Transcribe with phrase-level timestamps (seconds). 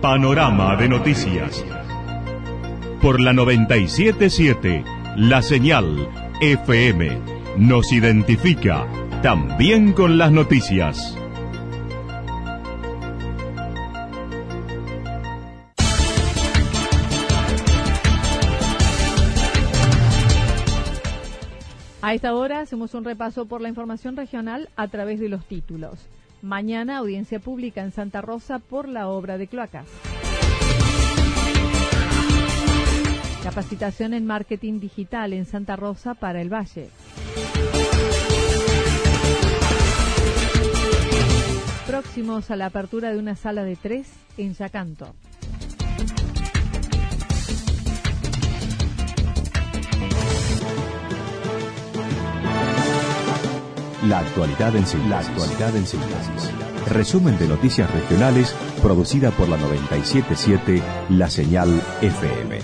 [0.00, 1.62] Panorama de noticias.
[3.02, 4.82] Por la 977,
[5.16, 6.08] la señal
[6.40, 7.18] FM
[7.58, 8.86] nos identifica
[9.22, 11.14] también con las noticias.
[22.00, 26.08] A esta hora hacemos un repaso por la información regional a través de los títulos.
[26.42, 29.86] Mañana audiencia pública en Santa Rosa por la obra de cloacas.
[33.42, 36.88] Capacitación en marketing digital en Santa Rosa para el Valle.
[41.86, 45.14] Próximos a la apertura de una sala de tres en Yacanto.
[54.10, 56.50] La actualidad en síntesis.
[56.88, 58.52] Resumen de noticias regionales
[58.82, 62.58] producida por la 977 La Señal FM.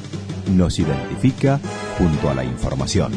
[0.57, 1.61] Nos identifica
[1.99, 3.13] junto a la información.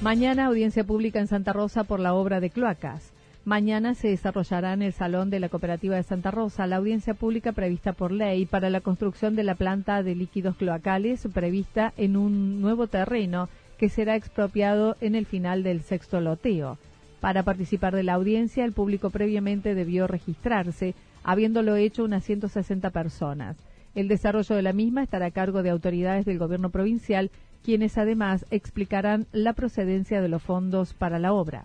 [0.00, 3.12] Mañana audiencia pública en Santa Rosa por la obra de cloacas.
[3.48, 7.52] Mañana se desarrollará en el Salón de la Cooperativa de Santa Rosa la audiencia pública
[7.52, 12.60] prevista por ley para la construcción de la planta de líquidos cloacales prevista en un
[12.60, 16.76] nuevo terreno que será expropiado en el final del sexto loteo.
[17.20, 23.56] Para participar de la audiencia, el público previamente debió registrarse, habiéndolo hecho unas 160 personas.
[23.94, 27.30] El desarrollo de la misma estará a cargo de autoridades del gobierno provincial,
[27.64, 31.64] quienes además explicarán la procedencia de los fondos para la obra.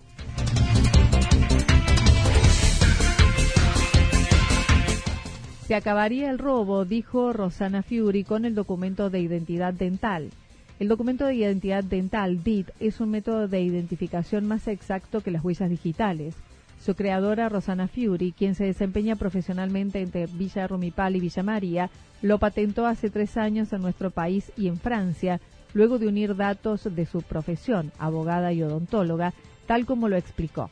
[5.66, 10.30] Se acabaría el robo, dijo Rosana Fiuri, con el documento de identidad dental.
[10.78, 15.42] El documento de identidad dental, DIT, es un método de identificación más exacto que las
[15.42, 16.36] huellas digitales.
[16.82, 21.90] Su creadora, Rosana Fiuri, quien se desempeña profesionalmente entre Villa Rumipal y Villa María,
[22.22, 25.40] lo patentó hace tres años en nuestro país y en Francia,
[25.74, 29.32] luego de unir datos de su profesión, abogada y odontóloga,
[29.66, 30.70] tal como lo explicó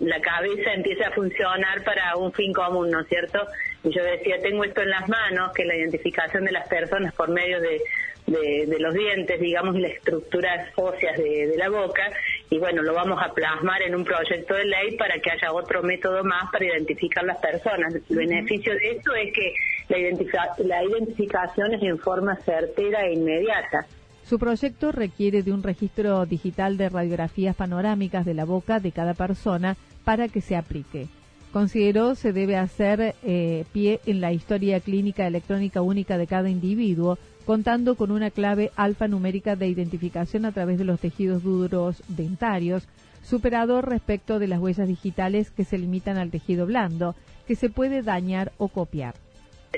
[0.00, 3.38] la cabeza empieza a funcionar para un fin común, ¿no es cierto?
[3.84, 7.28] Y yo decía, tengo esto en las manos, que la identificación de las personas por
[7.30, 7.80] medio de,
[8.26, 12.02] de, los dientes, digamos, y las estructuras óseas de, la boca,
[12.50, 15.82] y bueno, lo vamos a plasmar en un proyecto de ley para que haya otro
[15.82, 17.94] método más para identificar las personas.
[17.94, 19.54] El beneficio de esto es que
[19.88, 23.86] la, la identificación es en forma certera e inmediata.
[24.24, 29.14] Su proyecto requiere de un registro digital de radiografías panorámicas de la boca de cada
[29.14, 31.08] persona para que se aplique.
[31.52, 37.18] Consideró se debe hacer eh, pie en la historia clínica electrónica única de cada individuo,
[37.44, 42.88] contando con una clave alfanumérica de identificación a través de los tejidos duros dentarios,
[43.22, 47.14] superador respecto de las huellas digitales que se limitan al tejido blando,
[47.46, 49.14] que se puede dañar o copiar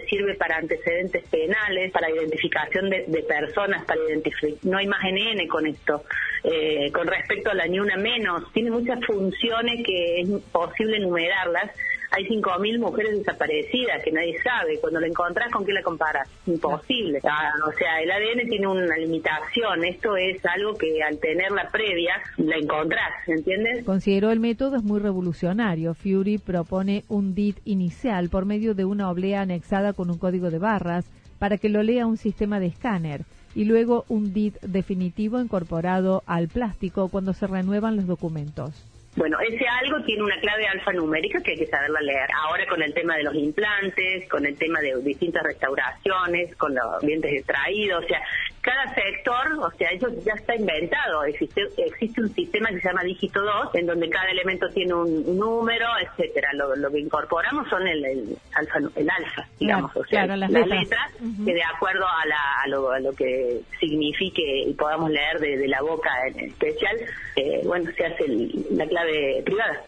[0.09, 4.59] sirve para antecedentes penales, para identificación de, personas, para identificar.
[4.63, 6.05] No hay más NN con esto.
[6.43, 11.71] Eh, con respecto a la ni una menos, tiene muchas funciones que es posible enumerarlas
[12.15, 14.79] hay 5.000 mujeres desaparecidas que nadie sabe.
[14.81, 16.29] Cuando la encontrás, ¿con qué la comparas?
[16.47, 17.21] Imposible.
[17.25, 19.85] Ah, o sea, el ADN tiene una limitación.
[19.85, 23.85] Esto es algo que al tenerla previa, la encontrás, ¿entiendes?
[23.85, 25.95] Consideró el método es muy revolucionario.
[25.95, 30.59] Fury propone un DIT inicial por medio de una oblea anexada con un código de
[30.59, 31.07] barras
[31.39, 33.23] para que lo lea un sistema de escáner
[33.55, 38.73] y luego un DIT definitivo incorporado al plástico cuando se renuevan los documentos.
[39.17, 42.29] Bueno, ese algo tiene una clave alfanumérica que hay que saberla leer.
[42.43, 47.01] Ahora con el tema de los implantes, con el tema de distintas restauraciones, con los
[47.01, 48.21] dientes extraídos, o sea,
[48.65, 51.25] cada sector, o sea, eso ya está inventado.
[51.25, 55.39] Existe, existe un sistema que se llama dígito 2, en donde cada elemento tiene un,
[55.39, 56.49] número, etcétera.
[56.55, 61.13] Lo, que incorporamos son el, el, alfa, el alfa, digamos, o sea, las, letras,
[61.45, 66.97] que de acuerdo a, lo, que signifique y podamos leer de, la boca en especial,
[67.37, 68.25] eh, bueno, se hace
[68.71, 69.83] la clave privada.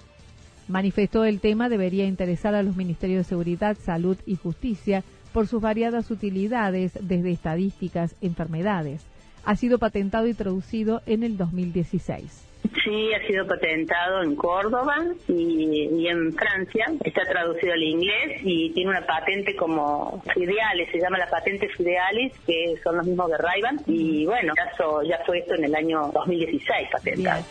[0.68, 5.02] Manifestó el tema debería interesar a los Ministerios de Seguridad, Salud y Justicia
[5.36, 9.04] por sus variadas utilidades, desde estadísticas, enfermedades.
[9.44, 12.46] Ha sido patentado y traducido en el 2016
[12.82, 14.96] Sí, ha sido patentado en Córdoba
[15.28, 16.86] y, en Francia.
[17.04, 22.32] Está traducido al inglés y tiene una patente como Fidealis, se llama la patente Fidealis,
[22.46, 26.88] que son los mismos de ray Y bueno, ya, fue esto en el año 2016
[26.90, 27.44] patentado.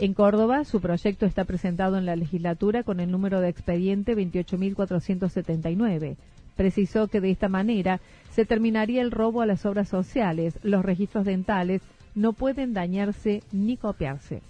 [0.00, 6.16] En Córdoba, su proyecto está presentado en la legislatura con el número de expediente 28.479.
[6.56, 8.00] Precisó que de esta manera
[8.30, 10.58] se terminaría el robo a las obras sociales.
[10.62, 11.82] Los registros dentales
[12.14, 14.40] no pueden dañarse ni copiarse.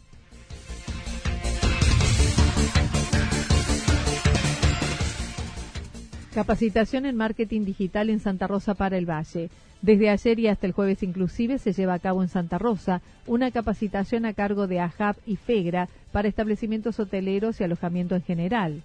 [6.35, 9.51] Capacitación en marketing digital en Santa Rosa para el Valle.
[9.83, 13.51] Desde ayer y hasta el jueves inclusive se lleva a cabo en Santa Rosa una
[13.51, 18.83] capacitación a cargo de AJAP y FEGRA para establecimientos hoteleros y alojamiento en general.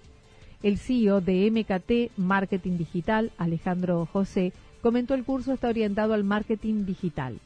[0.64, 4.52] El CEO de MKT Marketing Digital, Alejandro José,
[4.82, 7.38] comentó el curso está orientado al marketing digital.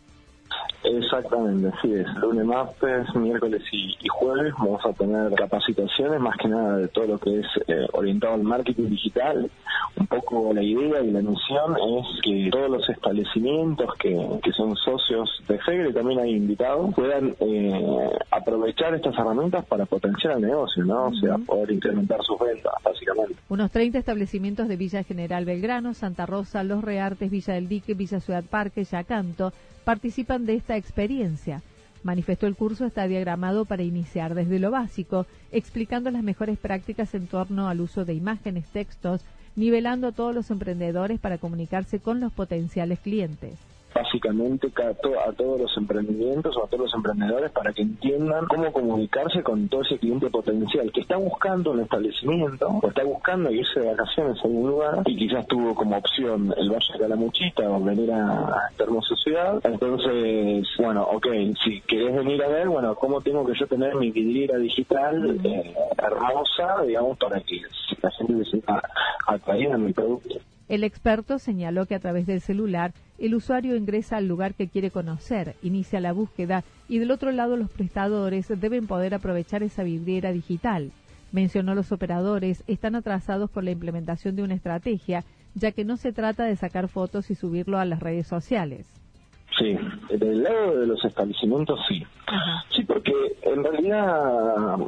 [0.82, 2.06] Exactamente, así es.
[2.16, 7.18] Lunes, martes, miércoles y, jueves vamos a tener capacitaciones, más que nada de todo lo
[7.18, 9.50] que es eh, orientado al marketing digital.
[9.96, 15.42] Un poco la idea y la misión es que todos los establecimientos que, son socios
[15.48, 21.06] de FEGRE, también hay invitados, puedan eh, aprovechar estas herramientas para potenciar el negocio, ¿no?
[21.06, 23.36] O sea, poder incrementar sus ventas, básicamente.
[23.48, 28.20] Unos 30 establecimientos de Villa General Belgrano, Santa Rosa, Los Reartes, Villa del Dique, Villa
[28.20, 29.52] Ciudad Parque, Yacanto,
[29.90, 31.62] participan de esta experiencia.
[32.04, 37.26] Manifestó el curso está diagramado para iniciar desde lo básico, explicando las mejores prácticas en
[37.26, 39.22] torno al uso de imágenes, textos,
[39.56, 43.58] nivelando a todos los emprendedores para comunicarse con los potenciales clientes
[44.00, 49.42] básicamente a todos los emprendimientos o a todos los emprendedores para que entiendan cómo comunicarse
[49.42, 53.90] con todo ese cliente potencial que está buscando un establecimiento o está buscando irse de
[53.90, 57.82] vacaciones a algún lugar y quizás tuvo como opción el Valle de la Muchita o
[57.82, 59.60] venir a, esta hermosa ciudad.
[59.64, 61.26] Entonces, bueno, ok,
[61.62, 65.74] si querés venir a ver, bueno, ¿cómo tengo que yo tener mi vidriera digital eh,
[65.98, 67.60] hermosa, digamos, para que
[68.02, 68.82] la gente se sienta
[69.26, 70.36] atraída a mi producto?
[70.68, 74.90] El experto señaló que a través del celular el usuario ingresa al lugar que quiere
[74.90, 80.32] conocer, inicia la búsqueda y del otro lado los prestadores deben poder aprovechar esa vidriera
[80.32, 80.90] digital.
[81.30, 85.24] Mencionó los operadores están atrasados por la implementación de una estrategia,
[85.54, 88.90] ya que no se trata de sacar fotos y subirlo a las redes sociales.
[89.58, 89.76] Sí,
[90.16, 92.02] del lado de los establecimientos sí.
[92.74, 93.12] Sí, porque
[93.42, 94.78] en realidad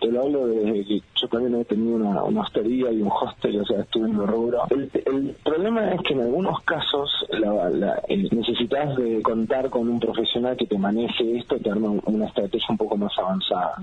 [0.00, 0.84] te lo hablo de
[1.32, 4.64] también he tenido una, una hostería y un hostel, o sea, estuve en el rubro.
[4.70, 10.66] El, problema es que en algunos casos la, necesitas de contar con un profesional que
[10.66, 13.74] te maneje esto, te arma una estrategia un poco más avanzada.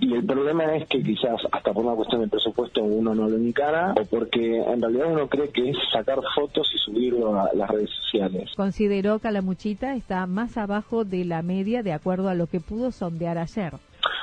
[0.00, 3.36] Y el problema es que quizás hasta por una cuestión de presupuesto uno no lo
[3.36, 7.70] encara o porque en realidad uno cree que es sacar fotos y subirlo a las
[7.70, 8.50] redes sociales.
[8.54, 12.60] Consideró que la muchita está más abajo de la media de acuerdo a lo que
[12.60, 13.72] pudo sondear ayer.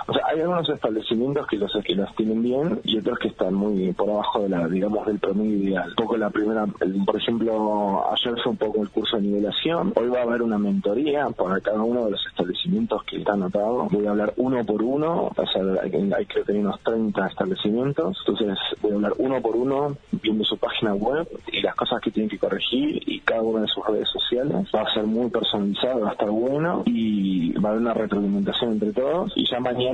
[0.08, 3.54] O sea, hay algunos establecimientos que los que los tienen bien y otros que están
[3.54, 5.90] muy por abajo de la, digamos, del promedio ideal.
[5.90, 6.66] Un poco la primera,
[7.06, 9.94] por ejemplo, ayer fue un poco el curso de nivelación.
[9.96, 13.88] Hoy va a haber una mentoría para cada uno de los establecimientos que está anotado.
[13.92, 18.18] Voy a hablar uno por uno, o sea, hay, que tener unos 30 establecimientos.
[18.26, 22.12] Entonces, voy a hablar uno por uno, viendo su página web y las cosas que
[22.12, 24.68] tienen que corregir y cada una de sus redes sociales.
[24.74, 28.74] Va a ser muy personalizado, va a estar bueno y va a haber una retroalimentación
[28.74, 29.32] entre todos.
[29.36, 29.93] Y ya mañana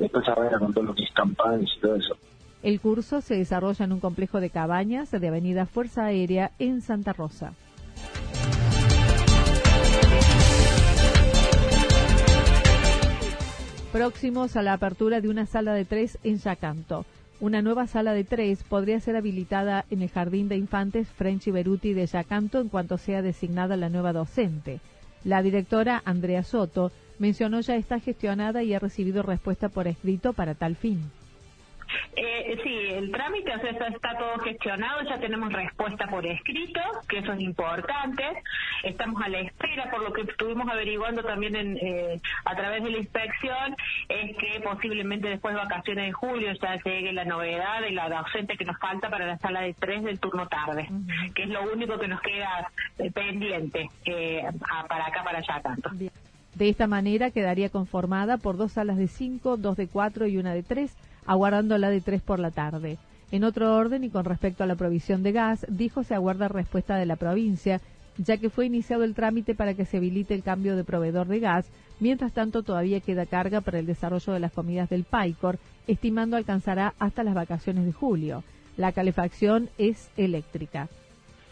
[0.00, 2.16] después arranca con todo lo que y todo eso.
[2.62, 7.12] El curso se desarrolla en un complejo de cabañas de Avenida Fuerza Aérea en Santa
[7.12, 7.54] Rosa.
[13.92, 17.04] Próximos a la apertura de una sala de tres en Yacanto.
[17.40, 21.92] Una nueva sala de tres podría ser habilitada en el Jardín de Infantes French Beruti
[21.92, 24.80] de Yacanto en cuanto sea designada la nueva docente.
[25.24, 26.90] La directora Andrea Soto
[27.22, 31.08] mencionó ya está gestionada y ha recibido respuesta por escrito para tal fin.
[32.16, 37.18] Eh, sí, el trámite o sea, está, todo gestionado, ya tenemos respuesta por escrito, que
[37.18, 38.24] eso es importante.
[38.82, 42.90] Estamos a la espera, por lo que estuvimos averiguando también en, eh, a través de
[42.90, 43.76] la inspección,
[44.08, 48.56] es que posiblemente después de vacaciones de julio ya llegue la novedad de la docente
[48.56, 50.88] que nos falta para la sala de tres del turno tarde,
[51.34, 54.44] que es lo único que nos queda eh, pendiente eh,
[54.88, 55.90] para acá, para allá tanto.
[56.62, 60.54] De esta manera quedaría conformada por dos salas de cinco, dos de cuatro y una
[60.54, 60.92] de tres,
[61.26, 62.98] aguardando la de tres por la tarde.
[63.32, 66.94] En otro orden y con respecto a la provisión de gas, dijo se aguarda respuesta
[66.94, 67.80] de la provincia,
[68.16, 71.40] ya que fue iniciado el trámite para que se habilite el cambio de proveedor de
[71.40, 71.66] gas.
[71.98, 76.94] Mientras tanto, todavía queda carga para el desarrollo de las comidas del PAICOR, estimando alcanzará
[77.00, 78.44] hasta las vacaciones de julio.
[78.76, 80.88] La calefacción es eléctrica.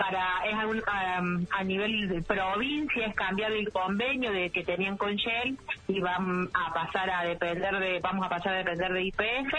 [0.01, 5.59] Para es a, nivel de provincia es cambiar el convenio de que tenían con Shell
[5.89, 9.55] y van a pasar a depender de vamos a pasar a depender de IPF.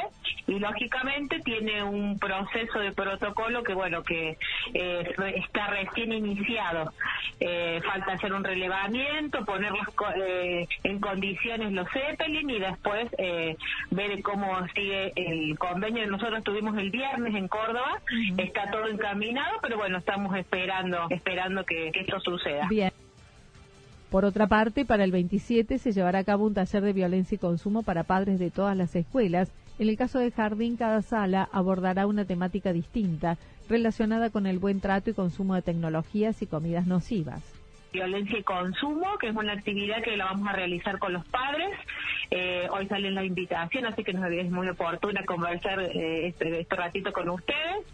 [0.48, 4.40] Y lógicamente tiene un proceso de protocolo que bueno que
[4.74, 6.92] eh, está recién iniciado.
[7.40, 9.72] Eh, falta hacer un relevamiento poner
[10.16, 13.10] eh, en condiciones los Zeppelin y después
[13.92, 16.08] ver cómo sigue el convenio.
[16.08, 18.02] Nosotros tuvimos el viernes en Córdoba
[18.38, 22.68] está todo encaminado pero bueno estamos esperando esperando que, esto suceda.
[22.70, 22.92] Bien.
[24.10, 27.40] Por otra parte, para el 27 se llevará a cabo un taller de violencia y
[27.40, 29.52] consumo para padres de todas las escuelas.
[29.80, 33.38] En el caso de Jardín, cada sala abordará una temática distinta
[33.70, 37.42] relacionada con el buen trato y consumo de tecnologías y comidas nocivas.
[37.94, 41.72] Violencia y consumo, que es una actividad que la vamos a realizar con los padres.
[42.30, 46.76] Eh, hoy sale la invitación, así que nos es muy oportuna conversar eh, este, este,
[46.76, 47.86] ratito con ustedes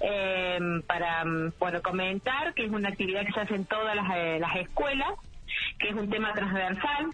[0.00, 1.24] eh, para
[1.58, 4.08] bueno, comentar que es una actividad que se hace en todas las,
[4.40, 5.14] las escuelas,
[5.78, 7.10] que es un tema transversal,